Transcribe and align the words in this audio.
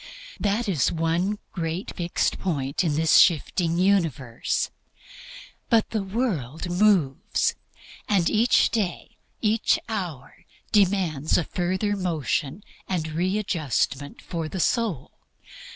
That 0.39 0.67
is 0.67 0.91
one 0.91 1.37
great 1.51 1.95
fixed 1.95 2.39
point 2.39 2.83
in 2.83 2.95
this 2.95 3.19
shifting 3.19 3.77
universe. 3.77 4.71
But 5.69 5.91
the 5.91 6.01
world 6.01 6.67
moves. 6.71 7.53
And 8.09 8.27
each 8.27 8.71
day, 8.71 9.17
each 9.41 9.77
hour, 9.87 10.45
demands 10.71 11.37
a 11.37 11.43
further 11.43 11.95
motion 11.95 12.63
and 12.89 13.09
readjustment 13.09 14.23
for 14.23 14.49
the 14.49 14.59
soul. 14.59 15.11